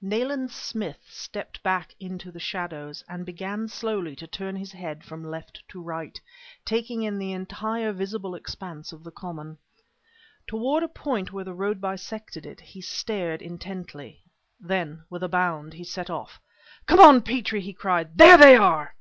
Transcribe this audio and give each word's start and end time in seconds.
Nayland 0.00 0.52
Smith 0.52 1.00
stepped 1.08 1.60
back 1.64 1.96
into 1.98 2.30
the 2.30 2.38
shadows, 2.38 3.02
and 3.08 3.26
began 3.26 3.66
slowly 3.66 4.14
to 4.14 4.28
turn 4.28 4.54
his 4.54 4.70
head 4.70 5.02
from 5.02 5.24
left 5.24 5.64
to 5.70 5.82
right, 5.82 6.20
taking 6.64 7.02
in 7.02 7.18
the 7.18 7.32
entire 7.32 7.90
visible 7.90 8.36
expanse 8.36 8.92
of 8.92 9.02
the 9.02 9.10
common. 9.10 9.58
Toward 10.46 10.84
a 10.84 10.88
point 10.88 11.32
where 11.32 11.42
the 11.42 11.52
road 11.52 11.80
bisected 11.80 12.46
it 12.46 12.60
he 12.60 12.80
stared 12.80 13.42
intently. 13.42 14.22
Then, 14.60 15.02
with 15.10 15.24
a 15.24 15.28
bound, 15.28 15.72
he 15.72 15.82
set 15.82 16.08
off. 16.08 16.38
"Come 16.86 17.00
on, 17.00 17.20
Petrie!" 17.20 17.60
he 17.60 17.72
cried. 17.72 18.16
"There 18.18 18.36
they 18.38 18.54
are!" 18.54 18.94